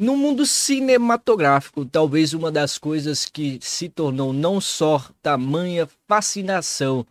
No 0.00 0.16
mundo 0.16 0.46
cinematográfico, 0.46 1.84
talvez 1.84 2.32
uma 2.32 2.50
das 2.50 2.78
coisas 2.78 3.26
que 3.26 3.58
se 3.60 3.86
tornou 3.86 4.32
não 4.32 4.58
só 4.58 5.04
tamanha 5.22 5.86
fascinação, 6.08 7.06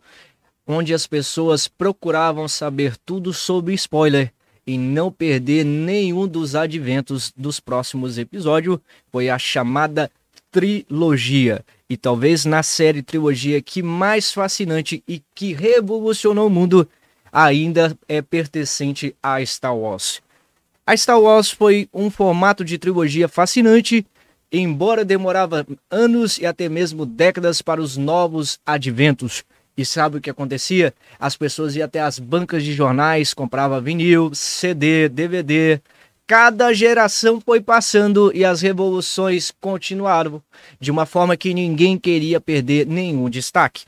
onde 0.66 0.92
as 0.92 1.06
pessoas 1.06 1.68
procuravam 1.68 2.48
saber 2.48 2.96
tudo 2.96 3.32
sobre 3.32 3.74
spoiler 3.74 4.32
e 4.66 4.76
não 4.76 5.12
perder 5.12 5.64
nenhum 5.64 6.26
dos 6.26 6.56
adventos 6.56 7.32
dos 7.36 7.60
próximos 7.60 8.18
episódios, 8.18 8.80
foi 9.12 9.30
a 9.30 9.38
chamada 9.38 10.10
trilogia. 10.50 11.64
E 11.88 11.96
talvez 11.96 12.44
na 12.44 12.64
série 12.64 13.04
trilogia 13.04 13.62
que 13.62 13.84
mais 13.84 14.32
fascinante 14.32 15.00
e 15.06 15.22
que 15.32 15.52
revolucionou 15.52 16.48
o 16.48 16.50
mundo 16.50 16.88
ainda 17.30 17.96
é 18.08 18.20
pertencente 18.20 19.14
a 19.22 19.40
Star 19.46 19.76
Wars. 19.76 20.20
A 20.90 20.96
Star 20.96 21.20
Wars 21.20 21.52
foi 21.52 21.88
um 21.94 22.10
formato 22.10 22.64
de 22.64 22.76
trilogia 22.76 23.28
fascinante, 23.28 24.04
embora 24.50 25.04
demorava 25.04 25.64
anos 25.88 26.36
e 26.36 26.44
até 26.44 26.68
mesmo 26.68 27.06
décadas 27.06 27.62
para 27.62 27.80
os 27.80 27.96
novos 27.96 28.58
adventos. 28.66 29.44
E 29.76 29.86
sabe 29.86 30.16
o 30.16 30.20
que 30.20 30.28
acontecia? 30.28 30.92
As 31.16 31.36
pessoas 31.36 31.76
iam 31.76 31.84
até 31.84 32.00
as 32.00 32.18
bancas 32.18 32.64
de 32.64 32.72
jornais, 32.72 33.32
compravam 33.32 33.80
vinil, 33.80 34.34
CD, 34.34 35.08
DVD. 35.08 35.80
Cada 36.26 36.72
geração 36.72 37.40
foi 37.40 37.60
passando 37.60 38.32
e 38.34 38.44
as 38.44 38.60
revoluções 38.60 39.52
continuaram, 39.60 40.42
de 40.80 40.90
uma 40.90 41.06
forma 41.06 41.36
que 41.36 41.54
ninguém 41.54 41.96
queria 41.96 42.40
perder 42.40 42.84
nenhum 42.84 43.30
destaque. 43.30 43.84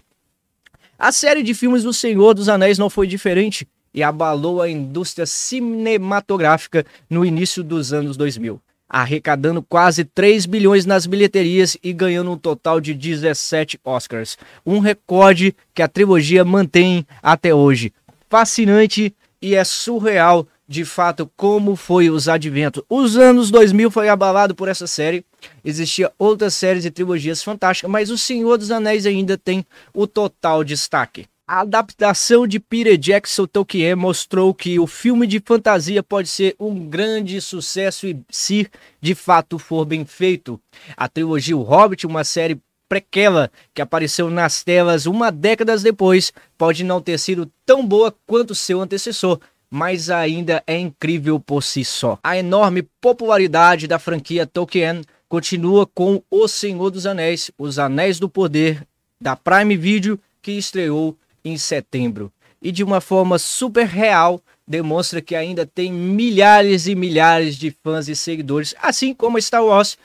A 0.97 1.11
série 1.11 1.43
de 1.43 1.53
filmes 1.53 1.83
do 1.83 1.93
Senhor 1.93 2.33
dos 2.33 2.49
Anéis 2.49 2.79
não 2.79 2.89
foi 2.89 3.09
diferente 3.09 3.67
e 3.95 4.03
abalou 4.03 4.63
a 4.63 4.69
indústria 4.69 5.27
cinematográfica 5.27 6.85
no 7.09 7.25
início 7.25 7.63
dos 7.63 7.93
anos 7.93 8.17
2000, 8.17 8.61
arrecadando 8.89 9.63
quase 9.63 10.05
3 10.05 10.47
bilhões 10.47 10.87
nas 10.87 11.07
bilheterias 11.07 11.77
e 11.83 11.93
ganhando 11.93 12.31
um 12.31 12.39
total 12.39 12.81
de 12.81 12.95
17 12.95 13.81
Oscars, 13.85 14.39
um 14.65 14.79
recorde 14.79 15.55
que 15.75 15.83
a 15.83 15.89
trilogia 15.89 16.45
mantém 16.45 17.07
até 17.23 17.55
hoje. 17.55 17.93
Fascinante 18.29 19.15
e 19.41 19.55
é 19.55 19.65
surreal 19.65 20.47
de 20.73 20.85
fato 20.87 21.31
como 21.37 21.77
foi 21.77 22.09
os 22.09 22.29
adventos. 22.29 22.83
Os 22.89 23.17
anos 23.17 23.51
2000 23.51 23.91
foi 23.91 24.09
abalado 24.09 24.55
por 24.55 24.69
essa 24.69 24.87
série. 24.87 25.25
Existia 25.63 26.11
outras 26.19 26.55
séries 26.55 26.87
e 26.87 26.91
trilogias 26.91 27.43
fantásticas, 27.43 27.91
mas 27.91 28.11
O 28.11 28.17
Senhor 28.17 28.57
dos 28.57 28.71
Anéis 28.71 29.05
ainda 29.05 29.37
tem 29.37 29.67
o 29.93 30.07
total 30.07 30.65
destaque. 30.65 31.27
A 31.53 31.61
adaptação 31.61 32.47
de 32.47 32.59
Peter 32.59 32.97
Jackson 32.97 33.47
Tolkien 33.47 33.95
mostrou 33.95 34.55
que 34.55 34.81
o 34.81 34.87
filme 34.87 35.27
de 35.27 35.39
fantasia 35.39 36.03
pode 36.03 36.27
ser 36.27 36.57
um 36.59 36.89
grande 36.89 37.43
sucesso 37.43 38.07
e 38.07 38.19
se 38.31 38.71
de 39.03 39.15
fato 39.15 39.59
for 39.59 39.85
bem 39.85 40.07
feito. 40.07 40.59
A 40.97 41.11
trilogia 41.11 41.55
O 41.55 41.61
Hobbit, 41.61 42.07
uma 42.07 42.25
série 42.25 42.59
prequela 42.89 43.51
que 43.75 43.83
apareceu 43.83 44.31
nas 44.31 44.65
telas 44.65 45.05
uma 45.05 45.31
década 45.31 45.77
depois, 45.77 46.33
pode 46.57 46.83
não 46.85 47.03
ter 47.03 47.19
sido 47.19 47.53
tão 47.67 47.87
boa 47.87 48.15
quanto 48.27 48.55
seu 48.55 48.81
antecessor, 48.81 49.39
mas 49.71 50.09
ainda 50.09 50.65
é 50.67 50.79
incrível 50.79 51.39
por 51.39 51.63
si 51.63 51.85
só. 51.85 52.19
A 52.23 52.35
enorme 52.35 52.83
popularidade 52.99 53.87
da 53.87 53.99
franquia 53.99 54.47
Tolkien 54.47 55.03
continua 55.29 55.87
com 55.87 56.23
O 56.31 56.49
Senhor 56.49 56.89
dos 56.89 57.05
Anéis, 57.05 57.51
Os 57.59 57.79
Anéis 57.79 58.19
do 58.19 58.27
Poder, 58.27 58.89
da 59.21 59.37
Prime 59.37 59.77
Video, 59.77 60.19
que 60.41 60.53
estreou 60.53 61.15
em 61.45 61.57
setembro. 61.57 62.33
E 62.61 62.71
de 62.71 62.85
uma 62.85 63.01
forma 63.01 63.39
super 63.39 63.87
real, 63.87 64.41
demonstra 64.67 65.21
que 65.21 65.35
ainda 65.35 65.67
tem 65.67 65.93
milhares 65.93 66.87
e 66.87 66.95
milhares 66.95 67.57
de 67.57 67.75
fãs 67.83 68.09
e 68.09 68.15
seguidores, 68.15 68.75
assim 68.81 69.13
como 69.13 69.41
Star 69.41 69.65
Wars. 69.65 69.99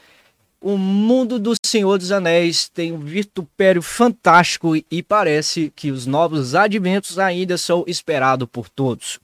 O 0.59 0.75
mundo 0.75 1.38
do 1.38 1.53
Senhor 1.63 1.99
dos 1.99 2.11
Anéis 2.11 2.67
tem 2.67 2.91
um 2.91 2.99
vitupério 2.99 3.81
fantástico 3.81 4.75
e 4.75 5.03
parece 5.03 5.71
que 5.75 5.91
os 5.91 6.08
novos 6.08 6.55
adventos 6.55 7.20
ainda 7.20 7.58
são 7.58 7.83
esperados 7.87 8.48
por 8.52 8.67
todos. 8.67 9.19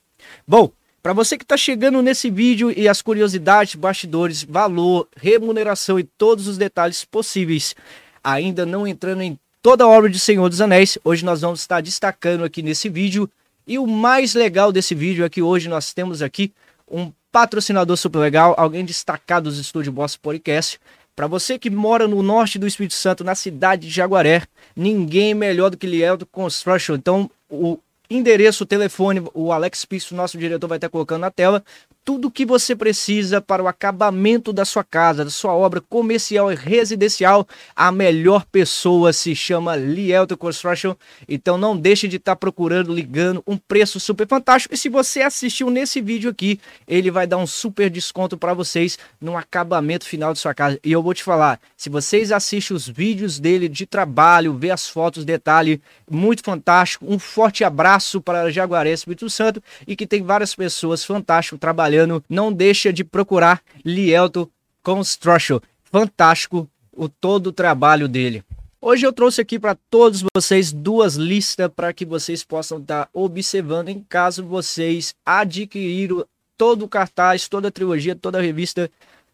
Bom, 0.48 0.72
para 1.02 1.12
você 1.12 1.38
que 1.38 1.44
está 1.44 1.58
chegando 1.58 2.02
nesse 2.02 2.30
vídeo 2.30 2.72
e 2.72 2.88
as 2.88 3.02
curiosidades, 3.02 3.76
bastidores, 3.76 4.44
valor, 4.44 5.08
remuneração 5.18 6.00
e 6.00 6.04
todos 6.04 6.48
os 6.48 6.58
detalhes 6.58 7.04
possíveis, 7.04 7.76
ainda 8.24 8.66
não 8.66 8.88
entrando 8.88 9.22
em 9.22 9.38
toda 9.64 9.86
a 9.86 9.88
obra 9.88 10.10
de 10.10 10.20
Senhor 10.20 10.50
dos 10.50 10.60
Anéis, 10.60 10.98
hoje 11.06 11.24
nós 11.24 11.40
vamos 11.40 11.62
estar 11.62 11.82
destacando 11.82 12.44
aqui 12.44 12.62
nesse 12.62 12.90
vídeo. 12.90 13.30
E 13.66 13.80
o 13.80 13.88
mais 13.88 14.36
legal 14.36 14.74
desse 14.74 14.94
vídeo 14.94 15.24
é 15.24 15.30
que 15.30 15.42
hoje 15.42 15.70
nós 15.70 15.94
temos 15.94 16.22
aqui 16.22 16.52
um 16.86 17.10
patrocinador 17.32 17.96
super 17.96 18.20
legal, 18.20 18.54
alguém 18.58 18.84
destacado 18.84 19.50
dos 19.50 19.58
Estúdio 19.58 19.94
Boss 19.94 20.18
Podcast. 20.18 20.78
Para 21.16 21.28
você 21.28 21.58
que 21.58 21.70
mora 21.70 22.10
no 22.10 22.22
norte 22.22 22.60
do 22.60 22.68
Espírito 22.68 22.94
Santo, 22.94 23.24
na 23.24 23.36
cidade 23.36 23.88
de 23.88 23.94
Jaguaré, 23.94 24.44
ninguém 24.76 25.34
melhor 25.34 25.70
do 25.70 25.78
que 25.78 25.88
Lieldo 25.88 26.26
Construction. 26.26 26.96
Então, 26.96 27.32
o 27.50 27.80
endereço, 28.10 28.66
o 28.66 28.68
telefone, 28.68 29.24
o 29.34 29.54
Alex 29.54 29.86
Pisso, 29.86 30.14
nosso 30.14 30.38
diretor, 30.38 30.68
vai 30.68 30.78
estar 30.78 30.90
colocando 30.90 31.22
na 31.22 31.32
tela 31.32 31.64
tudo 32.06 32.28
o 32.28 32.32
que 32.32 32.46
você 32.46 32.76
precisa 32.76 33.40
para 33.40 33.64
o 33.64 33.68
acabamento 33.68 34.52
da 34.52 34.66
sua 34.66 34.84
casa, 34.84 35.24
da 35.24 35.32
sua 35.32 35.54
obra 35.54 35.80
comercial 35.80 36.52
e 36.52 36.56
residencial. 36.56 37.48
A 37.76 37.92
melhor 37.92 38.46
pessoa 38.52 39.14
se 39.14 39.34
chama 39.36 39.76
Lielto 39.76 40.36
Construction. 40.36 40.96
Então 41.28 41.58
não 41.58 41.78
deixe 41.78 42.08
de 42.08 42.18
estar 42.18 42.34
tá 42.34 42.36
procurando, 42.36 42.94
ligando 42.94 43.42
um 43.48 43.58
preço 43.58 44.00
super 44.00 44.28
fantástico. 44.28 44.74
E 44.74 44.78
se 44.78 44.90
você 44.90 45.22
assistiu 45.22 45.70
nesse 45.70 46.02
vídeo 46.02 46.30
aqui, 46.30 46.60
ele 46.88 47.10
vai 47.10 47.26
dar 47.26 47.38
um 47.38 47.48
super 47.48 47.90
desconto 47.90 48.38
para 48.38 48.54
vocês 48.54 49.00
no 49.22 49.38
acabamento 49.38 50.06
final 50.06 50.34
de 50.34 50.40
sua 50.40 50.54
casa. 50.54 50.78
E 50.84 50.92
eu 50.92 51.02
vou 51.02 51.14
te 51.14 51.24
falar, 51.24 51.60
se 51.78 51.90
vocês 51.90 52.32
assistem 52.32 52.76
os 52.76 52.88
vídeos 52.88 53.40
dele 53.40 53.70
de 53.70 53.86
trabalho, 53.86 54.54
vê 54.54 54.72
as 54.72 54.90
fotos, 54.90 55.24
detalhe, 55.24 55.82
muito 56.12 56.44
fantástico. 56.44 57.06
Um 57.08 57.18
forte 57.18 57.64
abraço 57.64 58.20
para 58.20 58.52
Jaguaré, 58.52 58.92
Espírito 58.92 59.30
Santo 59.30 59.64
e 59.88 59.96
que 59.96 60.06
tem 60.06 60.22
várias 60.22 60.54
pessoas 60.54 61.06
fantásticas 61.06 61.60
trabalhando 61.60 61.93
trabalhando, 61.94 62.24
não 62.28 62.52
deixa 62.52 62.92
de 62.92 63.04
procurar 63.04 63.62
Lielto 63.86 64.52
Construction. 64.82 65.60
Fantástico 65.84 66.68
o 66.92 67.08
todo 67.08 67.48
o 67.48 67.52
trabalho 67.52 68.08
dele. 68.08 68.44
Hoje 68.82 69.06
eu 69.06 69.14
trouxe 69.14 69.40
aqui 69.40 69.58
para 69.58 69.78
todos 69.90 70.24
vocês 70.36 70.74
duas 70.74 71.16
listas 71.16 71.70
para 71.74 71.94
que 71.94 72.06
vocês 72.06 72.44
possam 72.44 72.80
estar 72.80 73.06
tá 73.06 73.10
observando 73.14 73.90
em 73.90 74.04
caso 74.10 74.44
vocês 74.44 75.14
adquiriram 75.26 76.26
todo 76.58 76.84
o 76.84 76.90
cartaz, 76.90 77.48
toda 77.48 77.70
a 77.70 77.72
trilogia, 77.72 78.16
toda 78.16 78.40
a 78.40 78.42
revista 78.42 78.90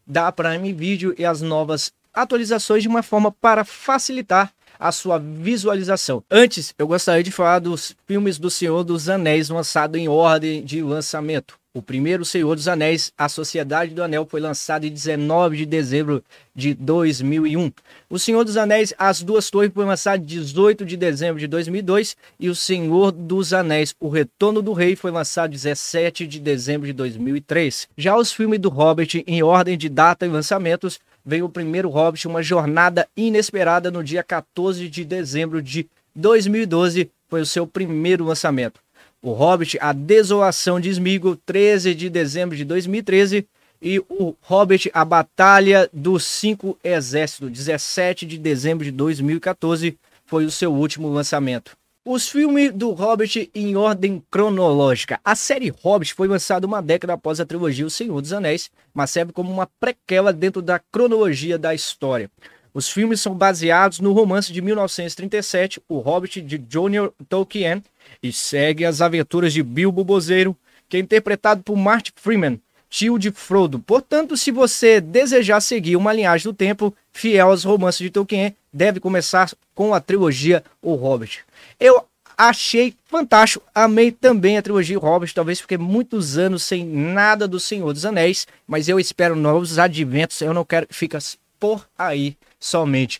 da 0.06 0.32
Prime 0.32 0.72
Video 0.74 1.16
e 1.18 1.26
as 1.26 1.42
novas 1.42 1.92
atualizações 2.14 2.84
de 2.84 2.90
uma 2.90 3.02
forma 3.02 3.32
para 3.32 3.64
facilitar 3.64 4.52
a 4.80 4.92
sua 4.92 5.18
visualização. 5.18 6.24
Antes, 6.30 6.74
eu 6.78 6.88
gostaria 6.88 7.24
de 7.24 7.32
falar 7.32 7.60
dos 7.60 7.96
filmes 8.08 8.38
do 8.38 8.50
Senhor 8.50 8.84
dos 8.84 9.10
Anéis 9.10 9.50
lançado 9.50 9.98
em 9.98 10.08
ordem 10.08 10.64
de 10.64 10.82
lançamento. 10.82 11.59
O 11.72 11.84
primeiro 11.84 12.26
Senhor 12.26 12.56
dos 12.56 12.68
Anéis, 12.68 13.14
A 13.16 13.30
Sociedade 13.30 13.94
do 13.94 14.02
Anel, 14.02 14.26
foi 14.28 14.40
lançado 14.40 14.86
em 14.86 14.92
19 14.92 15.56
de 15.56 15.66
dezembro 15.68 16.24
de 16.56 16.74
2001. 16.74 17.72
O 18.10 18.18
Senhor 18.18 18.44
dos 18.44 18.58
Anéis, 18.58 18.92
As 18.98 19.22
Duas 19.22 19.52
Torres, 19.52 19.72
foi 19.72 19.86
lançado 19.86 20.24
em 20.24 20.26
18 20.26 20.84
de 20.84 20.98
dezembro 20.98 21.40
de 21.40 21.46
2002. 21.46 22.18
E 22.40 22.50
O 22.50 22.56
Senhor 22.56 23.12
dos 23.12 23.54
Anéis, 23.54 23.94
O 24.00 24.10
Retorno 24.10 24.64
do 24.64 24.74
Rei, 24.74 24.96
foi 24.96 25.12
lançado 25.12 25.52
em 25.52 25.58
17 25.58 26.26
de 26.26 26.40
dezembro 26.40 26.88
de 26.88 26.94
2003. 26.94 27.88
Já 27.96 28.18
os 28.18 28.32
filmes 28.32 28.60
do 28.60 28.70
Hobbit, 28.70 29.24
em 29.28 29.44
ordem 29.44 29.78
de 29.78 29.90
data 29.90 30.26
e 30.26 30.30
lançamentos, 30.30 31.00
veio 31.24 31.46
o 31.46 31.50
primeiro 31.50 31.88
Hobbit, 31.88 32.28
Uma 32.28 32.42
Jornada 32.42 33.08
Inesperada, 33.16 33.92
no 33.92 34.04
dia 34.04 34.24
14 34.24 34.90
de 34.90 35.06
dezembro 35.06 35.62
de 35.62 35.88
2012. 36.16 37.12
Foi 37.28 37.42
o 37.42 37.46
seu 37.46 37.68
primeiro 37.68 38.26
lançamento. 38.26 38.82
O 39.22 39.34
Hobbit, 39.34 39.78
A 39.82 39.92
Desolação 39.92 40.80
de 40.80 40.90
Sméagol, 40.90 41.36
13 41.46 41.94
de 41.94 42.10
dezembro 42.10 42.56
de 42.56 42.64
2013. 42.64 43.46
E 43.82 44.00
o 44.00 44.34
Hobbit, 44.42 44.90
A 44.94 45.04
Batalha 45.04 45.90
dos 45.92 46.24
Cinco 46.24 46.78
Exércitos, 46.82 47.52
17 47.52 48.26
de 48.26 48.38
dezembro 48.38 48.86
de 48.86 48.92
2014, 48.92 49.98
foi 50.26 50.46
o 50.46 50.52
seu 50.52 50.74
último 50.74 51.10
lançamento. 51.10 51.78
Os 52.06 52.30
filmes 52.30 52.72
do 52.74 52.92
Hobbit 52.92 53.52
em 53.54 53.76
ordem 53.76 54.24
cronológica. 54.32 55.20
A 55.24 55.36
série 55.36 55.70
Hobbit 55.70 56.14
foi 56.14 56.28
lançada 56.30 56.66
uma 56.66 56.82
década 56.82 57.14
após 57.14 57.42
a 57.42 57.46
trilogia 57.46 57.86
O 57.86 57.90
Senhor 57.90 58.22
dos 58.22 58.32
Anéis, 58.32 58.72
mas 58.94 59.12
serve 59.12 59.34
como 59.34 59.52
uma 59.52 59.68
prequela 59.80 60.32
dentro 60.32 60.62
da 60.62 60.80
cronologia 60.80 61.58
da 61.58 61.76
história. 61.76 62.32
Os 62.74 62.90
filmes 62.90 63.20
são 63.20 63.36
baseados 63.36 64.00
no 64.00 64.14
romance 64.14 64.54
de 64.54 64.62
1937, 64.62 65.82
O 65.90 66.00
Hobbit, 66.00 66.42
de 66.42 66.58
John 66.58 67.12
Tolkien, 67.28 67.84
e 68.22 68.32
segue 68.32 68.86
as 68.86 69.02
aventuras 69.02 69.54
de 69.54 69.64
Bilbo 69.64 70.04
Bozeiro, 70.04 70.56
que 70.88 70.98
é 70.98 71.00
interpretado 71.00 71.64
por 71.64 71.76
Martin 71.76 72.12
Freeman, 72.16 72.60
tio 72.90 73.18
de 73.20 73.32
Frodo. 73.32 73.80
Portanto, 73.80 74.36
se 74.36 74.52
você 74.52 75.00
desejar 75.00 75.62
seguir 75.62 75.96
uma 75.96 76.12
linhagem 76.12 76.46
do 76.46 76.54
tempo 76.54 76.94
fiel 77.14 77.50
aos 77.50 77.64
romances 77.64 78.00
de 78.00 78.10
Tolkien, 78.10 78.56
deve 78.74 79.00
começar 79.00 79.52
com 79.76 79.94
a 79.94 80.00
trilogia 80.00 80.64
O 80.82 80.96
Hobbit. 80.96 81.42
Eu 81.80 82.04
achei 82.38 82.96
fantástico, 83.06 83.66
amei 83.76 84.12
também 84.12 84.58
a 84.58 84.62
trilogia 84.62 84.98
Hobbit, 84.98 85.34
talvez 85.34 85.60
fiquei 85.60 85.78
muitos 85.78 86.38
anos 86.38 86.64
sem 86.64 86.86
nada 86.86 87.48
do 87.48 87.60
Senhor 87.60 87.92
dos 87.94 88.06
Anéis, 88.06 88.48
mas 88.66 88.88
eu 88.88 89.00
espero 89.00 89.36
novos 89.36 89.78
adventos, 89.78 90.42
eu 90.42 90.54
não 90.54 90.64
quero 90.64 90.88
que 90.88 90.96
fique 90.96 91.18
por 91.60 91.88
aí 91.98 92.38
somente. 92.60 93.20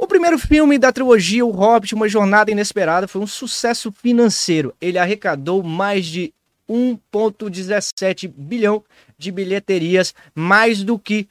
O 0.00 0.06
primeiro 0.06 0.38
filme 0.38 0.78
da 0.78 0.92
trilogia, 0.92 1.44
O 1.44 1.50
Hobbit, 1.50 1.92
Uma 1.92 2.08
Jornada 2.08 2.52
Inesperada, 2.52 3.08
foi 3.08 3.20
um 3.20 3.26
sucesso 3.26 3.90
financeiro. 3.90 4.72
Ele 4.80 4.96
arrecadou 4.96 5.60
mais 5.60 6.06
de 6.06 6.32
1,17 6.70 8.28
bilhão 8.28 8.84
de 9.18 9.32
bilheterias, 9.32 10.14
mais 10.36 10.84
do 10.84 11.00
que 11.00 11.26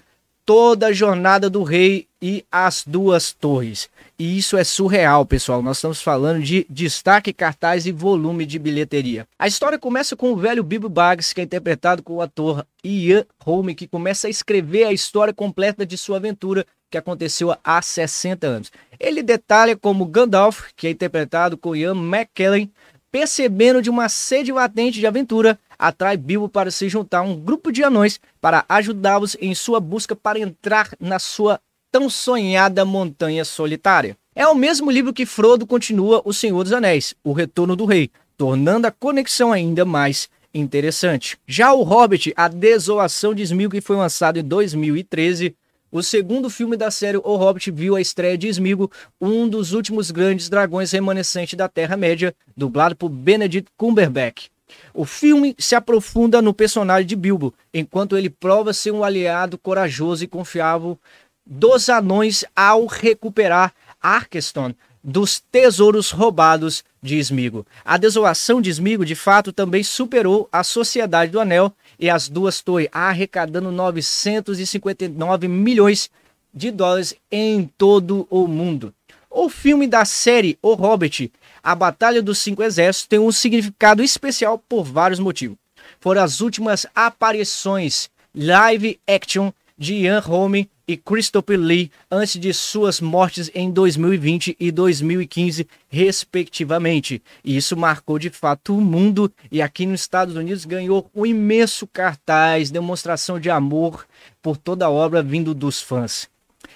toda 0.45 0.87
a 0.87 0.91
Jornada 0.91 1.49
do 1.49 1.63
Rei 1.63 2.07
e 2.21 2.43
As 2.51 2.83
Duas 2.85 3.31
Torres. 3.31 3.89
E 4.19 4.39
isso 4.39 4.57
é 4.57 4.63
surreal, 4.63 5.27
pessoal. 5.27 5.61
Nós 5.61 5.77
estamos 5.77 6.01
falando 6.01 6.41
de 6.41 6.65
destaque, 6.67 7.31
cartaz 7.31 7.85
e 7.85 7.91
volume 7.91 8.47
de 8.47 8.57
bilheteria. 8.57 9.27
A 9.37 9.47
história 9.47 9.77
começa 9.77 10.15
com 10.15 10.31
o 10.31 10.35
velho 10.35 10.63
Bilbo 10.63 10.89
Baggins, 10.89 11.33
que 11.33 11.41
é 11.41 11.43
interpretado 11.43 12.01
com 12.01 12.15
o 12.15 12.21
ator 12.21 12.65
Ian 12.83 13.23
Holm, 13.45 13.75
que 13.75 13.87
começa 13.87 14.25
a 14.25 14.29
escrever 14.29 14.85
a 14.85 14.91
história 14.91 15.31
completa 15.31 15.85
de 15.85 15.95
sua 15.99 16.17
aventura 16.17 16.65
que 16.89 16.97
aconteceu 16.97 17.55
há 17.63 17.79
60 17.79 18.47
anos. 18.47 18.71
Ele 18.99 19.21
detalha 19.21 19.77
como 19.77 20.05
Gandalf, 20.05 20.69
que 20.75 20.87
é 20.87 20.89
interpretado 20.89 21.55
por 21.55 21.75
Ian 21.75 21.93
McKellen, 21.93 22.71
percebendo 23.11 23.83
de 23.83 23.89
uma 23.89 24.09
sede 24.09 24.51
latente 24.51 24.99
de 24.99 25.05
aventura, 25.05 25.59
atrai 25.77 26.17
Bilbo 26.17 26.49
para 26.49 26.71
se 26.71 26.89
juntar 26.89 27.19
a 27.19 27.23
um 27.23 27.39
grupo 27.39 27.71
de 27.71 27.83
anões 27.83 28.19
para 28.41 28.65
ajudá-los 28.67 29.37
em 29.39 29.53
sua 29.53 29.79
busca 29.79 30.15
para 30.15 30.39
entrar 30.39 30.89
na 30.99 31.19
sua 31.19 31.59
tão 31.97 32.11
sonhada 32.11 32.85
montanha 32.85 33.43
solitária. 33.43 34.15
É 34.35 34.45
o 34.45 34.53
mesmo 34.53 34.91
livro 34.91 35.11
que 35.11 35.25
Frodo 35.25 35.65
continua 35.65 36.21
O 36.23 36.31
Senhor 36.31 36.63
dos 36.63 36.71
Anéis, 36.71 37.15
O 37.23 37.33
Retorno 37.33 37.75
do 37.75 37.85
Rei, 37.85 38.11
tornando 38.37 38.85
a 38.85 38.91
conexão 38.91 39.51
ainda 39.51 39.83
mais 39.83 40.29
interessante. 40.53 41.39
Já 41.47 41.73
o 41.73 41.81
Hobbit, 41.81 42.33
A 42.37 42.47
Desolação 42.47 43.33
de 43.33 43.41
Smeagol, 43.41 43.71
que 43.71 43.81
foi 43.81 43.95
lançado 43.95 44.37
em 44.37 44.43
2013, 44.43 45.55
o 45.91 46.03
segundo 46.03 46.51
filme 46.51 46.77
da 46.77 46.91
série 46.91 47.17
O 47.17 47.35
Hobbit 47.35 47.71
viu 47.71 47.95
a 47.95 48.01
estreia 48.01 48.37
de 48.37 48.47
Smeagol, 48.47 48.91
um 49.19 49.49
dos 49.49 49.73
últimos 49.73 50.11
grandes 50.11 50.49
dragões 50.49 50.91
remanescentes 50.91 51.57
da 51.57 51.67
Terra-média, 51.67 52.31
dublado 52.55 52.95
por 52.95 53.09
Benedict 53.09 53.71
Cumberbatch. 53.75 54.49
O 54.93 55.05
filme 55.05 55.55
se 55.57 55.73
aprofunda 55.75 56.41
no 56.41 56.53
personagem 56.53 57.07
de 57.07 57.15
Bilbo, 57.15 57.53
enquanto 57.73 58.17
ele 58.17 58.29
prova 58.29 58.73
ser 58.73 58.91
um 58.91 59.03
aliado 59.03 59.57
corajoso 59.57 60.23
e 60.23 60.27
confiável 60.27 60.99
dos 61.49 61.89
anões 61.89 62.43
ao 62.55 62.85
recuperar 62.85 63.73
Arkeston 64.01 64.73
dos 65.03 65.39
tesouros 65.39 66.11
roubados 66.11 66.83
de 67.01 67.17
Smigo. 67.17 67.65
A 67.85 67.97
desolação 67.97 68.61
de 68.61 68.69
Smigo, 68.69 69.05
de 69.05 69.15
fato, 69.15 69.53
também 69.53 69.81
superou 69.81 70.49
a 70.51 70.63
Sociedade 70.63 71.31
do 71.31 71.39
Anel 71.39 71.73
e 71.97 72.09
as 72.09 72.27
duas 72.27 72.61
torres, 72.61 72.89
arrecadando 72.91 73.71
959 73.71 75.47
milhões 75.47 76.09
de 76.53 76.71
dólares 76.71 77.15
em 77.31 77.71
todo 77.77 78.27
o 78.29 78.47
mundo. 78.47 78.93
O 79.29 79.49
filme 79.49 79.87
da 79.87 80.03
série 80.03 80.57
O 80.61 80.73
Hobbit, 80.73 81.31
A 81.63 81.75
Batalha 81.75 82.21
dos 82.21 82.39
Cinco 82.39 82.63
Exércitos, 82.63 83.07
tem 83.07 83.19
um 83.19 83.31
significado 83.31 84.03
especial 84.03 84.57
por 84.57 84.83
vários 84.83 85.19
motivos. 85.19 85.57
Foram 85.99 86.23
as 86.23 86.41
últimas 86.41 86.85
aparições 86.93 88.09
live 88.35 88.99
action 89.07 89.51
de 89.77 89.93
Ian 89.93 90.19
Holm 90.19 90.65
e 90.87 90.95
Christopher 90.95 91.59
Lee 91.59 91.91
antes 92.09 92.39
de 92.39 92.53
suas 92.53 93.01
mortes 93.01 93.51
em 93.53 93.69
2020 93.69 94.55
e 94.57 94.71
2015, 94.71 95.67
respectivamente. 95.89 97.21
E 97.43 97.57
isso 97.57 97.75
marcou 97.75 98.17
de 98.17 98.29
fato 98.29 98.77
o 98.77 98.81
mundo 98.81 99.31
e 99.51 99.61
aqui 99.61 99.85
nos 99.85 100.01
Estados 100.01 100.35
Unidos 100.35 100.63
ganhou 100.63 101.11
um 101.13 101.25
imenso 101.25 101.85
cartaz, 101.85 102.71
demonstração 102.71 103.39
de 103.39 103.49
amor 103.49 104.07
por 104.41 104.55
toda 104.55 104.85
a 104.85 104.89
obra 104.89 105.21
vindo 105.21 105.53
dos 105.53 105.81
fãs. 105.81 106.29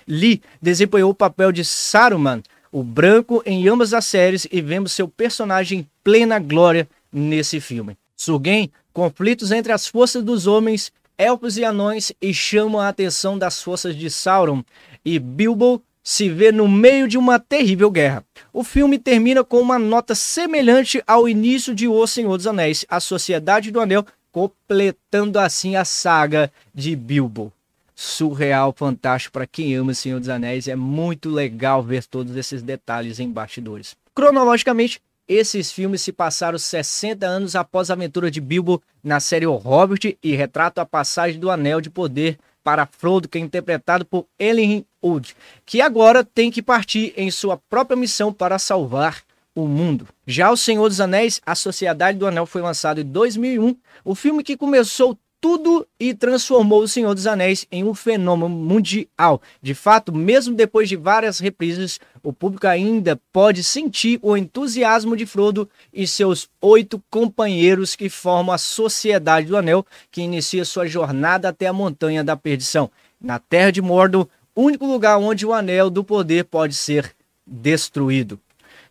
Lee 0.06 0.42
desempenhou 0.62 1.12
o 1.12 1.16
papel 1.16 1.52
de 1.52 1.64
Saruman, 1.64 2.42
o 2.72 2.84
branco, 2.84 3.42
em 3.46 3.68
ambas 3.68 3.94
as 3.94 4.06
séries 4.06 4.48
e 4.52 4.62
vemos 4.62 4.92
seu 4.92 5.08
personagem 5.08 5.80
em 5.80 5.88
plena 6.04 6.40
glória 6.40 6.88
nesse 7.12 7.60
filme. 7.60 7.98
Surgen, 8.16 8.72
conflitos 8.94 9.52
entre 9.52 9.72
as 9.72 9.88
forças 9.88 10.24
dos 10.24 10.48
homens 10.48 10.92
elfos 11.22 11.58
e 11.58 11.64
anões 11.64 12.12
e 12.20 12.34
chamam 12.34 12.82
a 12.82 12.88
atenção 12.88 13.38
das 13.38 13.62
forças 13.62 13.96
de 13.96 14.10
Sauron, 14.10 14.64
e 15.06 15.20
Bilbo 15.20 15.82
se 16.04 16.28
vê 16.30 16.52
no 16.52 16.68
meio 16.68 17.08
de 17.08 17.18
uma 17.18 17.40
terrível 17.40 17.92
guerra. 17.92 18.26
O 18.52 18.64
filme 18.64 18.98
termina 18.98 19.44
com 19.44 19.60
uma 19.60 19.78
nota 19.78 20.16
semelhante 20.16 21.04
ao 21.06 21.30
início 21.30 21.76
de 21.76 21.88
O 21.88 22.08
Senhor 22.08 22.36
dos 22.38 22.48
Anéis, 22.48 22.84
A 22.90 23.00
Sociedade 23.00 23.70
do 23.70 23.80
Anel, 23.80 24.04
completando 24.32 25.38
assim 25.38 25.76
a 25.76 25.86
saga 25.86 26.52
de 26.74 26.96
Bilbo. 26.96 27.54
Surreal, 27.94 28.74
fantástico 28.76 29.34
para 29.34 29.46
quem 29.46 29.76
ama 29.76 29.92
O 29.92 29.96
Senhor 29.96 30.20
dos 30.20 30.30
Anéis, 30.30 30.68
é 30.68 30.76
muito 30.76 31.30
legal 31.30 31.84
ver 31.84 32.04
todos 32.06 32.36
esses 32.36 32.64
detalhes 32.64 33.20
em 33.20 33.30
bastidores. 33.30 33.96
Cronologicamente, 34.16 35.00
esses 35.34 35.72
filmes 35.72 36.02
se 36.02 36.12
passaram 36.12 36.60
60 36.60 37.26
anos 37.26 37.56
após 37.56 37.90
a 37.90 37.94
aventura 37.94 38.30
de 38.30 38.42
Bilbo 38.42 38.82
na 39.02 39.22
série 39.22 39.48
O 39.48 39.56
Hobbit 39.56 40.18
e 40.22 40.36
retratam 40.36 40.82
a 40.82 40.86
passagem 40.86 41.40
do 41.40 41.50
Anel 41.50 41.80
de 41.80 41.90
Poder 41.90 42.38
para 42.62 42.86
Frodo, 42.86 43.30
que 43.30 43.38
é 43.38 43.42
interpretado 43.42 44.04
por 44.06 44.28
Elin 44.38 44.86
Wood, 45.02 45.34
que 45.66 45.82
agora 45.82 46.24
tem 46.24 46.52
que 46.52 46.62
partir 46.62 47.14
em 47.16 47.32
sua 47.32 47.58
própria 47.58 47.96
missão 47.96 48.34
para 48.34 48.60
salvar 48.60 49.24
o 49.56 49.68
mundo. 49.68 50.08
Já 50.28 50.52
O 50.52 50.58
Senhor 50.58 50.88
dos 50.90 51.00
Anéis, 51.00 51.42
A 51.46 51.56
Sociedade 51.56 52.18
do 52.18 52.28
Anel 52.28 52.46
foi 52.46 52.62
lançado 52.62 53.00
em 53.00 53.06
2001, 53.06 53.76
o 54.04 54.14
filme 54.14 54.44
que 54.44 54.58
começou 54.58 55.18
tudo 55.42 55.88
e 56.00 56.14
transformou 56.14 56.84
O 56.84 56.88
Senhor 56.88 57.16
dos 57.16 57.26
Anéis 57.26 57.66
em 57.72 57.84
um 57.84 57.96
fenômeno 57.96 58.48
mundial. 58.48 59.42
De 59.60 59.74
fato, 59.74 60.14
mesmo 60.14 60.56
depois 60.56 60.88
de 60.88 60.96
várias 60.96 61.40
reprises, 61.40 62.00
o 62.24 62.32
público 62.32 62.68
ainda 62.68 63.20
pode 63.34 63.64
sentir 63.64 64.20
o 64.22 64.38
entusiasmo 64.38 65.18
de 65.18 65.26
Frodo 65.26 65.68
e 65.92 66.06
seus 66.06 66.48
oito 66.62 67.04
companheiros 67.10 67.96
que 67.96 68.08
formam 68.08 68.54
a 68.54 68.60
Sociedade 68.60 69.48
do 69.48 69.58
Anel, 69.58 69.86
que 70.12 70.22
inicia 70.22 70.64
sua 70.64 70.86
jornada 70.86 71.50
até 71.50 71.66
a 71.66 71.74
Montanha 71.74 72.24
da 72.24 72.38
Perdição, 72.38 72.92
na 73.20 73.40
Terra 73.40 73.72
de 73.72 73.82
Mordor, 73.82 74.28
único 74.56 74.86
lugar 74.86 75.18
onde 75.18 75.46
o 75.46 75.54
Anel 75.54 75.90
do 75.90 76.04
Poder 76.04 76.46
pode 76.46 76.76
ser 76.76 77.16
destruído. 77.48 78.40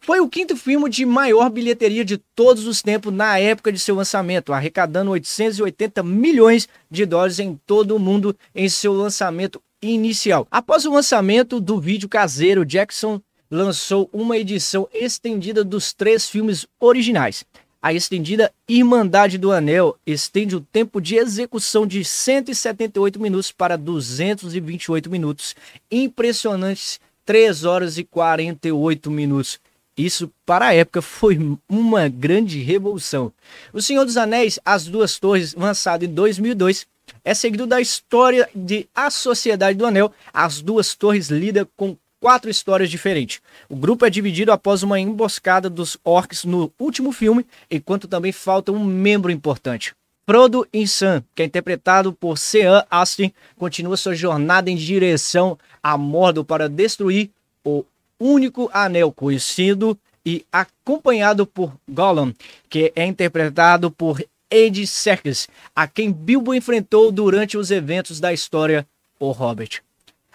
Foi 0.03 0.19
o 0.19 0.29
quinto 0.29 0.57
filme 0.57 0.89
de 0.89 1.05
maior 1.05 1.51
bilheteria 1.51 2.05
de 2.05 2.17
todos 2.17 2.67
os 2.67 2.81
tempos 2.81 3.13
na 3.13 3.39
época 3.39 3.71
de 3.71 3.79
seu 3.79 3.95
lançamento, 3.95 4.51
arrecadando 4.51 5.11
880 5.11 6.03
milhões 6.03 6.67
de 6.91 7.05
dólares 7.05 7.39
em 7.39 7.61
todo 7.67 7.95
o 7.95 7.99
mundo 7.99 8.35
em 8.55 8.67
seu 8.67 8.95
lançamento 8.95 9.61
inicial. 9.83 10.49
Após 10.51 10.87
o 10.87 10.93
lançamento 10.93 11.61
do 11.61 11.79
vídeo 11.79 12.09
caseiro, 12.09 12.65
Jackson 12.65 13.21
lançou 13.51 14.09
uma 14.11 14.39
edição 14.39 14.89
estendida 14.91 15.63
dos 15.63 15.93
três 15.93 16.27
filmes 16.29 16.67
originais. 16.79 17.45
A 17.83 17.93
estendida 17.93 18.53
Irmandade 18.67 19.37
do 19.37 19.53
Anel 19.53 19.99
estende 20.07 20.57
o 20.57 20.61
tempo 20.61 20.99
de 20.99 21.17
execução 21.17 21.87
de 21.87 22.05
178 22.05 23.21
minutos 23.21 23.53
para 23.53 23.77
228 23.77 25.11
minutos, 25.11 25.55
impressionantes 25.91 26.99
3 27.27 27.65
horas 27.65 27.99
e 27.99 28.05
48 28.05 29.11
minutos. 29.11 29.61
Isso, 30.05 30.33
para 30.47 30.69
a 30.69 30.75
época, 30.75 31.03
foi 31.03 31.39
uma 31.69 32.09
grande 32.09 32.61
revolução. 32.61 33.33
O 33.73 33.83
Senhor 33.83 34.05
dos 34.05 34.17
Anéis, 34.17 34.59
As 34.65 34.87
Duas 34.87 35.19
Torres, 35.19 35.55
lançado 35.55 36.05
em 36.05 36.09
2002, 36.09 36.87
é 37.25 37.35
seguido 37.35 37.67
da 37.67 37.81
história 37.81 38.49
de 38.55 38.89
A 38.95 39.11
Sociedade 39.11 39.77
do 39.77 39.85
Anel. 39.85 40.13
As 40.33 40.63
Duas 40.63 40.95
Torres 40.95 41.29
lida 41.29 41.69
com 41.77 41.97
quatro 42.19 42.51
histórias 42.51 42.91
diferentes. 42.91 43.41
O 43.69 43.77
grupo 43.77 44.07
é 44.07 44.11
dividido 44.11 44.53
após 44.53 44.83
uma 44.83 44.99
emboscada 44.99 45.69
dos 45.69 45.99
orcs 46.05 46.45
no 46.45 46.73
último 46.79 47.13
filme, 47.13 47.45
enquanto 47.71 48.09
também 48.09 48.33
falta 48.33 48.73
um 48.73 48.83
membro 48.83 49.31
importante. 49.31 49.95
Frodo 50.27 50.67
Sam, 50.87 51.25
que 51.35 51.43
é 51.43 51.45
interpretado 51.47 52.13
por 52.13 52.39
Sean 52.39 52.85
Astin, 52.91 53.33
continua 53.59 53.97
sua 53.97 54.15
jornada 54.15 54.71
em 54.71 54.77
direção 54.77 55.59
a 55.83 55.99
Mordor 55.99 56.45
para 56.45 56.69
destruir 56.69 57.31
o 57.65 57.85
único 58.21 58.71
anel 58.73 59.11
conhecido 59.11 59.99
e 60.25 60.45
acompanhado 60.53 61.47
por 61.47 61.73
Gollum, 61.89 62.33
que 62.69 62.93
é 62.95 63.07
interpretado 63.07 63.91
por 63.91 64.23
Ed 64.51 64.87
Serkis, 64.87 65.49
a 65.75 65.87
quem 65.87 66.13
Bilbo 66.13 66.55
enfrentou 66.55 67.11
durante 67.11 67.57
os 67.57 67.71
eventos 67.71 68.21
da 68.21 68.33
história 68.33 68.87
O 69.19 69.31
Hobbit. 69.31 69.83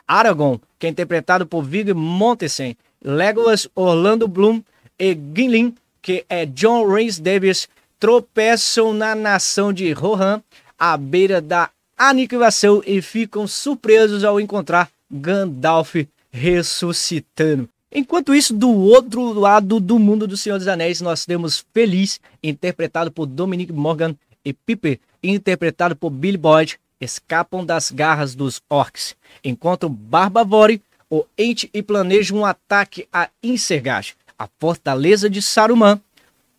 Aragorn, 0.07 0.59
que 0.79 0.87
é 0.87 0.89
interpretado 0.89 1.45
por 1.45 1.63
Viggo 1.63 1.95
Mortensen, 1.95 2.75
Legolas, 3.03 3.67
Orlando 3.75 4.27
Bloom 4.27 4.61
e 4.97 5.17
Gimli, 5.35 5.73
que 6.01 6.25
é 6.29 6.45
John 6.45 6.87
Rhys 6.87 7.19
Davis, 7.19 7.67
tropeçam 7.99 8.93
na 8.93 9.15
nação 9.15 9.73
de 9.73 9.91
Rohan 9.91 10.41
à 10.77 10.97
beira 10.97 11.41
da 11.41 11.69
aniquilação 11.97 12.81
e 12.85 13.01
ficam 13.01 13.47
surpresos 13.47 14.23
ao 14.23 14.39
encontrar 14.39 14.89
Gandalf 15.09 15.95
ressuscitando. 16.31 17.69
Enquanto 17.97 18.35
isso, 18.35 18.53
do 18.53 18.69
outro 18.69 19.31
lado 19.31 19.79
do 19.79 19.97
mundo 19.97 20.27
do 20.27 20.35
Senhor 20.35 20.57
dos 20.57 20.67
Anéis, 20.67 20.99
nós 20.99 21.25
temos 21.25 21.65
Feliz, 21.73 22.19
interpretado 22.43 23.09
por 23.09 23.25
Dominic 23.25 23.71
Morgan, 23.71 24.13
e 24.43 24.51
Piper, 24.51 24.99
interpretado 25.23 25.95
por 25.95 26.09
Billy 26.09 26.37
Boyd, 26.37 26.77
escapam 26.99 27.65
das 27.65 27.91
garras 27.91 28.35
dos 28.35 28.61
orcs, 28.69 29.15
encontram 29.41 29.89
Barbavore, 29.89 30.81
o 31.09 31.23
Ente 31.37 31.69
e 31.73 31.81
planejam 31.81 32.39
um 32.39 32.45
ataque 32.45 33.07
a 33.13 33.29
Insergard, 33.41 34.13
a 34.37 34.45
fortaleza 34.59 35.29
de 35.29 35.41
Saruman, 35.41 36.01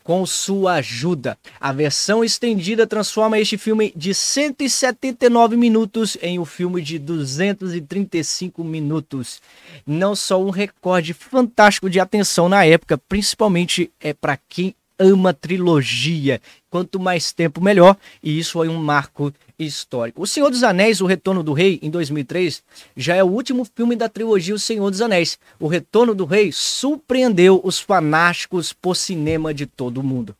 com 0.06 0.24
sua 0.24 0.74
ajuda. 0.74 1.36
A 1.60 1.72
versão 1.72 2.22
estendida 2.22 2.86
transforma 2.86 3.40
este 3.40 3.58
filme 3.58 3.92
de 3.96 4.14
179 4.14 5.56
minutos 5.56 6.16
em 6.22 6.38
um 6.38 6.44
filme 6.44 6.80
de 6.80 6.96
235 6.96 8.62
minutos. 8.62 9.42
Não 9.84 10.14
só 10.14 10.40
um 10.40 10.50
recorde 10.50 11.12
fantástico 11.12 11.90
de 11.90 11.98
atenção 11.98 12.48
na 12.48 12.64
época, 12.64 12.96
principalmente 12.96 13.90
é 14.00 14.14
para 14.14 14.38
quem 14.48 14.76
ama 14.98 15.32
trilogia. 15.32 16.40
Quanto 16.70 16.98
mais 17.00 17.32
tempo, 17.32 17.60
melhor. 17.60 17.96
E 18.22 18.38
isso 18.38 18.52
foi 18.52 18.68
um 18.68 18.76
marco 18.76 19.32
histórico. 19.58 20.22
O 20.22 20.26
Senhor 20.26 20.50
dos 20.50 20.62
Anéis, 20.62 21.00
O 21.00 21.06
Retorno 21.06 21.42
do 21.42 21.52
Rei, 21.52 21.78
em 21.82 21.90
2003, 21.90 22.62
já 22.96 23.14
é 23.14 23.24
o 23.24 23.28
último 23.28 23.64
filme 23.64 23.96
da 23.96 24.08
trilogia 24.08 24.54
O 24.54 24.58
Senhor 24.58 24.90
dos 24.90 25.00
Anéis. 25.00 25.38
O 25.58 25.66
Retorno 25.66 26.14
do 26.14 26.24
Rei 26.24 26.52
surpreendeu 26.52 27.60
os 27.64 27.78
fanáticos 27.78 28.72
por 28.72 28.94
cinema 28.94 29.54
de 29.54 29.66
todo 29.66 29.98
o 29.98 30.04
mundo. 30.04 30.34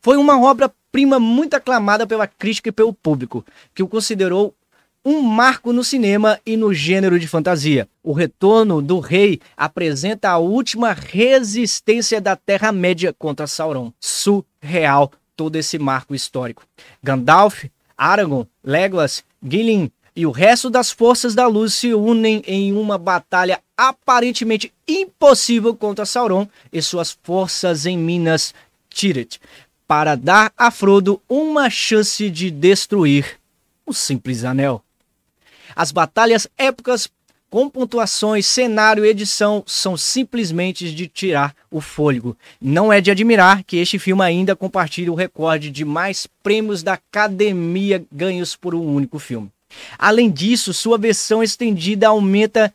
Foi 0.00 0.16
uma 0.16 0.40
obra-prima 0.40 1.18
muito 1.18 1.54
aclamada 1.54 2.06
pela 2.06 2.26
crítica 2.26 2.68
e 2.68 2.72
pelo 2.72 2.92
público, 2.92 3.44
que 3.74 3.82
o 3.82 3.88
considerou 3.88 4.54
um 5.04 5.20
marco 5.20 5.72
no 5.72 5.82
cinema 5.82 6.38
e 6.46 6.56
no 6.56 6.72
gênero 6.72 7.18
de 7.18 7.26
fantasia. 7.26 7.88
O 8.02 8.12
Retorno 8.12 8.80
do 8.80 9.00
Rei 9.00 9.40
apresenta 9.56 10.30
a 10.30 10.38
última 10.38 10.92
resistência 10.92 12.20
da 12.20 12.36
Terra-média 12.36 13.12
contra 13.12 13.46
Sauron. 13.46 13.92
Surreal 14.00 15.10
todo 15.36 15.56
esse 15.56 15.78
marco 15.78 16.14
histórico. 16.14 16.64
Gandalf, 17.02 17.64
Aragorn, 17.96 18.46
Legolas, 18.62 19.24
Gillian 19.42 19.90
e 20.14 20.26
o 20.26 20.30
resto 20.30 20.70
das 20.70 20.90
forças 20.90 21.34
da 21.34 21.46
luz 21.46 21.74
se 21.74 21.92
unem 21.94 22.42
em 22.46 22.72
uma 22.72 22.98
batalha 22.98 23.60
aparentemente 23.76 24.72
impossível 24.86 25.74
contra 25.74 26.06
Sauron 26.06 26.46
e 26.72 26.80
suas 26.80 27.18
forças 27.22 27.86
em 27.86 27.96
Minas 27.96 28.54
Tirith, 28.90 29.40
para 29.88 30.14
dar 30.14 30.52
a 30.56 30.70
Frodo 30.70 31.20
uma 31.28 31.70
chance 31.70 32.28
de 32.30 32.50
destruir 32.50 33.38
o 33.86 33.92
simples 33.92 34.44
anel. 34.44 34.84
As 35.74 35.92
batalhas 35.92 36.48
épicas 36.56 37.08
com 37.52 37.68
pontuações, 37.68 38.46
cenário 38.46 39.04
edição 39.04 39.62
são 39.66 39.94
simplesmente 39.94 40.90
de 40.90 41.06
tirar 41.06 41.54
o 41.70 41.82
fôlego. 41.82 42.34
Não 42.58 42.90
é 42.90 42.98
de 42.98 43.10
admirar 43.10 43.62
que 43.62 43.76
este 43.76 43.98
filme 43.98 44.24
ainda 44.24 44.56
compartilhe 44.56 45.10
o 45.10 45.14
recorde 45.14 45.70
de 45.70 45.84
mais 45.84 46.26
prêmios 46.42 46.82
da 46.82 46.94
academia 46.94 48.02
ganhos 48.10 48.56
por 48.56 48.74
um 48.74 48.94
único 48.94 49.18
filme. 49.18 49.50
Além 49.98 50.30
disso, 50.30 50.72
sua 50.72 50.96
versão 50.96 51.42
estendida 51.42 52.08
aumenta 52.08 52.72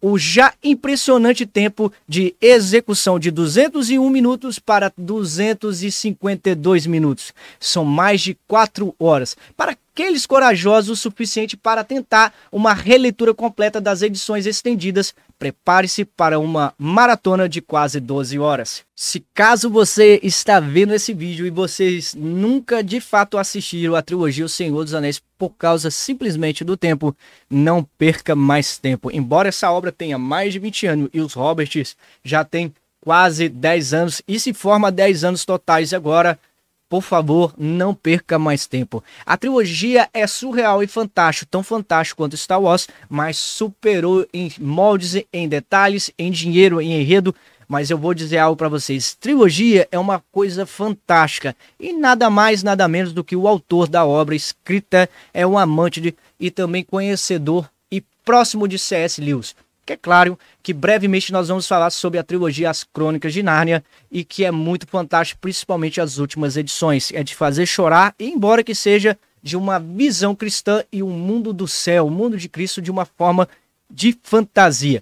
o 0.00 0.18
já 0.18 0.52
impressionante 0.62 1.46
tempo 1.46 1.92
de 2.08 2.34
execução 2.40 3.20
de 3.20 3.30
201 3.30 4.10
minutos 4.10 4.58
para 4.58 4.92
252 4.96 6.86
minutos. 6.86 7.32
São 7.60 7.84
mais 7.84 8.20
de 8.20 8.36
4 8.46 8.92
horas. 8.98 9.36
Para 9.56 9.76
aqueles 9.96 10.26
corajosos 10.26 10.90
o 10.90 11.02
suficiente 11.02 11.56
para 11.56 11.82
tentar 11.82 12.34
uma 12.52 12.74
releitura 12.74 13.32
completa 13.32 13.80
das 13.80 14.02
edições 14.02 14.44
estendidas, 14.44 15.14
prepare-se 15.38 16.04
para 16.04 16.38
uma 16.38 16.74
maratona 16.76 17.48
de 17.48 17.62
quase 17.62 17.98
12 17.98 18.38
horas. 18.38 18.84
Se 18.94 19.24
caso 19.32 19.70
você 19.70 20.20
está 20.22 20.60
vendo 20.60 20.92
esse 20.92 21.14
vídeo 21.14 21.46
e 21.46 21.50
vocês 21.50 22.14
nunca 22.14 22.84
de 22.84 23.00
fato 23.00 23.38
assistiram 23.38 23.94
a 23.94 24.02
trilogia 24.02 24.44
O 24.44 24.50
Senhor 24.50 24.84
dos 24.84 24.92
Anéis 24.92 25.22
por 25.38 25.50
causa 25.50 25.90
simplesmente 25.90 26.62
do 26.62 26.76
tempo, 26.76 27.16
não 27.48 27.82
perca 27.82 28.36
mais 28.36 28.76
tempo. 28.76 29.10
Embora 29.10 29.48
essa 29.48 29.72
obra 29.72 29.90
tenha 29.90 30.18
mais 30.18 30.52
de 30.52 30.58
20 30.58 30.86
anos 30.88 31.08
e 31.14 31.20
os 31.22 31.32
Roberts 31.32 31.96
já 32.22 32.44
têm 32.44 32.72
quase 33.00 33.48
10 33.48 33.94
anos 33.94 34.22
e 34.28 34.38
se 34.38 34.52
forma 34.52 34.92
10 34.92 35.24
anos 35.24 35.44
totais 35.46 35.94
agora, 35.94 36.38
por 36.96 37.02
favor, 37.02 37.52
não 37.58 37.94
perca 37.94 38.38
mais 38.38 38.66
tempo. 38.66 39.04
A 39.26 39.36
trilogia 39.36 40.08
é 40.14 40.26
surreal 40.26 40.82
e 40.82 40.86
fantástico, 40.86 41.50
tão 41.50 41.62
fantástico 41.62 42.22
quanto 42.22 42.38
Star 42.38 42.58
Wars, 42.58 42.88
mas 43.06 43.36
superou 43.36 44.26
em 44.32 44.50
moldes, 44.58 45.22
em 45.30 45.46
detalhes, 45.46 46.10
em 46.18 46.30
dinheiro, 46.30 46.80
em 46.80 46.98
enredo. 46.98 47.34
Mas 47.68 47.90
eu 47.90 47.98
vou 47.98 48.14
dizer 48.14 48.38
algo 48.38 48.56
para 48.56 48.70
vocês: 48.70 49.14
trilogia 49.14 49.86
é 49.92 49.98
uma 49.98 50.22
coisa 50.32 50.64
fantástica 50.64 51.54
e 51.78 51.92
nada 51.92 52.30
mais, 52.30 52.62
nada 52.62 52.88
menos 52.88 53.12
do 53.12 53.22
que 53.22 53.36
o 53.36 53.46
autor 53.46 53.88
da 53.88 54.06
obra 54.06 54.34
escrita 54.34 55.06
é 55.34 55.46
um 55.46 55.58
amante 55.58 56.00
de, 56.00 56.14
e 56.40 56.50
também 56.50 56.82
conhecedor 56.82 57.68
e 57.92 58.02
próximo 58.24 58.66
de 58.66 58.78
C.S. 58.78 59.20
Lewis 59.20 59.54
que 59.86 59.92
é 59.92 59.96
claro 59.96 60.36
que 60.62 60.74
brevemente 60.74 61.32
nós 61.32 61.46
vamos 61.46 61.68
falar 61.68 61.90
sobre 61.90 62.18
a 62.18 62.24
trilogia 62.24 62.68
As 62.68 62.82
Crônicas 62.82 63.32
de 63.32 63.42
Nárnia 63.42 63.84
e 64.10 64.24
que 64.24 64.44
é 64.44 64.50
muito 64.50 64.86
fantástico, 64.88 65.40
principalmente 65.40 66.00
as 66.00 66.18
últimas 66.18 66.56
edições. 66.56 67.12
É 67.12 67.22
de 67.22 67.36
fazer 67.36 67.64
chorar, 67.66 68.12
embora 68.18 68.64
que 68.64 68.74
seja 68.74 69.16
de 69.40 69.56
uma 69.56 69.78
visão 69.78 70.34
cristã 70.34 70.82
e 70.90 71.04
um 71.04 71.10
mundo 71.10 71.52
do 71.52 71.68
céu, 71.68 72.08
o 72.08 72.10
mundo 72.10 72.36
de 72.36 72.48
Cristo 72.48 72.82
de 72.82 72.90
uma 72.90 73.04
forma 73.04 73.48
de 73.88 74.18
fantasia. 74.24 75.00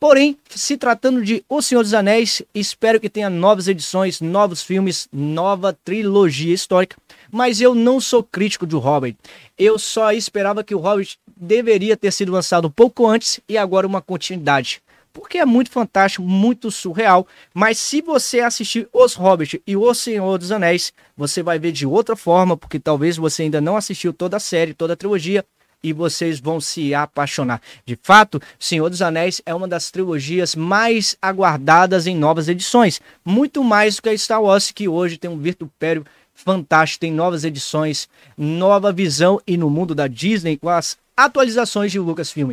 Porém, 0.00 0.36
se 0.50 0.76
tratando 0.76 1.22
de 1.22 1.42
O 1.48 1.62
Senhor 1.62 1.82
dos 1.82 1.94
Anéis, 1.94 2.42
espero 2.54 3.00
que 3.00 3.08
tenha 3.08 3.30
novas 3.30 3.68
edições, 3.68 4.20
novos 4.20 4.62
filmes, 4.62 5.08
nova 5.10 5.72
trilogia 5.72 6.52
histórica. 6.52 6.96
Mas 7.30 7.60
eu 7.60 7.74
não 7.74 8.00
sou 8.00 8.22
crítico 8.22 8.66
do 8.66 8.78
Hobbit. 8.78 9.16
Eu 9.56 9.78
só 9.78 10.12
esperava 10.12 10.62
que 10.62 10.74
o 10.74 10.78
Hobbit 10.78 11.18
deveria 11.36 11.96
ter 11.96 12.12
sido 12.12 12.32
lançado 12.32 12.70
pouco 12.70 13.06
antes 13.06 13.40
e 13.48 13.56
agora 13.56 13.86
uma 13.86 14.02
continuidade. 14.02 14.82
Porque 15.12 15.38
é 15.38 15.44
muito 15.44 15.70
fantástico, 15.70 16.24
muito 16.24 16.70
surreal. 16.70 17.26
Mas 17.54 17.78
se 17.78 18.02
você 18.02 18.40
assistir 18.40 18.88
Os 18.92 19.14
Hobbit 19.14 19.62
e 19.64 19.76
O 19.76 19.94
Senhor 19.94 20.38
dos 20.38 20.50
Anéis, 20.50 20.92
você 21.16 21.42
vai 21.42 21.58
ver 21.58 21.70
de 21.70 21.86
outra 21.86 22.16
forma, 22.16 22.56
porque 22.56 22.80
talvez 22.80 23.16
você 23.16 23.44
ainda 23.44 23.60
não 23.60 23.76
assistiu 23.76 24.12
toda 24.12 24.36
a 24.36 24.40
série, 24.40 24.74
toda 24.74 24.94
a 24.94 24.96
trilogia 24.96 25.44
e 25.84 25.92
vocês 25.92 26.40
vão 26.40 26.60
se 26.60 26.94
apaixonar. 26.94 27.60
De 27.84 27.96
fato, 28.02 28.40
Senhor 28.58 28.88
dos 28.88 29.02
Anéis 29.02 29.42
é 29.44 29.54
uma 29.54 29.68
das 29.68 29.90
trilogias 29.90 30.56
mais 30.56 31.14
aguardadas 31.20 32.06
em 32.06 32.16
novas 32.16 32.48
edições, 32.48 33.00
muito 33.22 33.62
mais 33.62 33.96
do 33.96 34.02
que 34.02 34.08
a 34.08 34.18
Star 34.18 34.42
Wars, 34.42 34.72
que 34.72 34.88
hoje 34.88 35.18
tem 35.18 35.30
um 35.30 35.38
virtupério 35.38 36.04
fantástico, 36.34 37.02
tem 37.02 37.12
novas 37.12 37.44
edições, 37.44 38.08
nova 38.36 38.92
visão 38.92 39.40
e 39.46 39.56
no 39.56 39.68
mundo 39.68 39.94
da 39.94 40.08
Disney 40.08 40.56
com 40.56 40.70
as 40.70 40.96
atualizações 41.16 41.92
de 41.92 41.98
Lucasfilm. 41.98 42.52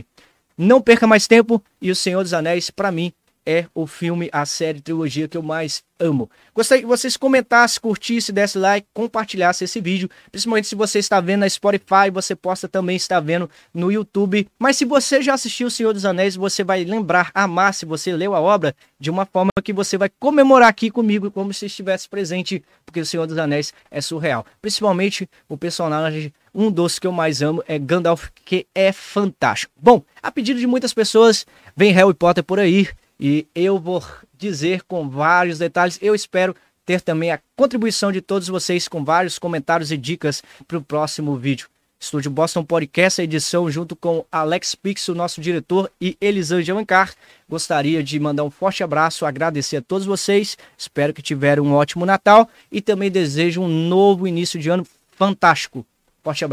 Não 0.57 0.81
perca 0.81 1.07
mais 1.07 1.27
tempo 1.27 1.63
e 1.81 1.91
O 1.91 1.95
Senhor 1.95 2.23
dos 2.23 2.33
Anéis, 2.33 2.69
para 2.69 2.91
mim, 2.91 3.13
é 3.45 3.65
o 3.73 3.87
filme, 3.87 4.29
a 4.31 4.45
série, 4.45 4.81
trilogia 4.81 5.27
que 5.27 5.37
eu 5.37 5.41
mais 5.41 5.83
amo. 5.99 6.29
Gostaria 6.53 6.83
que 6.83 6.87
vocês 6.87 7.17
comentassem, 7.17 7.81
curtissem, 7.81 8.33
dessem 8.33 8.61
like, 8.61 8.87
compartilhassem 8.93 9.65
esse 9.65 9.81
vídeo. 9.81 10.09
Principalmente 10.31 10.67
se 10.67 10.75
você 10.75 10.99
está 10.99 11.19
vendo 11.19 11.41
na 11.41 11.49
Spotify, 11.49 12.09
você 12.11 12.35
possa 12.35 12.67
também 12.67 12.95
estar 12.95 13.19
vendo 13.19 13.49
no 13.73 13.91
YouTube. 13.91 14.47
Mas 14.59 14.77
se 14.77 14.85
você 14.85 15.21
já 15.21 15.33
assistiu 15.33 15.67
O 15.67 15.71
Senhor 15.71 15.93
dos 15.93 16.05
Anéis, 16.05 16.35
você 16.35 16.63
vai 16.63 16.83
lembrar, 16.83 17.31
amar, 17.33 17.73
se 17.73 17.85
você 17.85 18.13
leu 18.13 18.35
a 18.35 18.39
obra, 18.39 18.75
de 18.99 19.09
uma 19.09 19.25
forma 19.25 19.49
que 19.63 19.73
você 19.73 19.97
vai 19.97 20.09
comemorar 20.19 20.69
aqui 20.69 20.91
comigo, 20.91 21.31
como 21.31 21.53
se 21.53 21.65
estivesse 21.65 22.07
presente, 22.07 22.63
porque 22.85 22.99
O 22.99 23.05
Senhor 23.05 23.25
dos 23.25 23.37
Anéis 23.37 23.73
é 23.89 24.01
surreal. 24.01 24.45
Principalmente 24.61 25.27
o 25.49 25.57
personagem 25.57 26.31
um 26.53 26.71
dos 26.71 26.99
que 26.99 27.07
eu 27.07 27.11
mais 27.11 27.41
amo 27.41 27.63
é 27.67 27.79
Gandalf, 27.79 28.29
que 28.45 28.67
é 28.75 28.91
fantástico. 28.91 29.71
Bom, 29.79 30.03
a 30.21 30.31
pedido 30.31 30.59
de 30.59 30.67
muitas 30.67 30.93
pessoas, 30.93 31.45
vem 31.75 31.91
Harry 31.93 32.13
Potter 32.13 32.43
por 32.43 32.59
aí. 32.59 32.87
E 33.19 33.47
eu 33.53 33.79
vou 33.79 34.03
dizer 34.37 34.83
com 34.83 35.07
vários 35.07 35.59
detalhes. 35.59 35.99
Eu 36.01 36.15
espero 36.15 36.55
ter 36.85 37.01
também 37.01 37.31
a 37.31 37.39
contribuição 37.55 38.11
de 38.11 38.21
todos 38.21 38.47
vocês 38.47 38.87
com 38.87 39.03
vários 39.03 39.37
comentários 39.37 39.91
e 39.91 39.97
dicas 39.97 40.41
para 40.67 40.77
o 40.77 40.81
próximo 40.81 41.37
vídeo. 41.37 41.67
Estúdio 41.99 42.31
Boston 42.31 42.63
Podcast, 42.63 43.21
a 43.21 43.23
edição 43.23 43.69
junto 43.69 43.95
com 43.95 44.25
Alex 44.31 44.73
Pix, 44.73 45.07
o 45.07 45.13
nosso 45.13 45.39
diretor, 45.39 45.91
e 46.01 46.17
Elisângela 46.19 46.81
Ancar. 46.81 47.13
Gostaria 47.47 48.03
de 48.03 48.19
mandar 48.19 48.43
um 48.43 48.49
forte 48.49 48.83
abraço, 48.83 49.23
agradecer 49.23 49.77
a 49.77 49.81
todos 49.83 50.07
vocês. 50.07 50.57
Espero 50.75 51.13
que 51.13 51.21
tiveram 51.21 51.63
um 51.63 51.73
ótimo 51.73 52.03
Natal 52.03 52.49
e 52.71 52.81
também 52.81 53.11
desejo 53.11 53.61
um 53.61 53.67
novo 53.67 54.27
início 54.27 54.59
de 54.59 54.67
ano 54.67 54.85
fantástico. 55.11 55.85
Forte 56.23 56.45
abraço. 56.45 56.49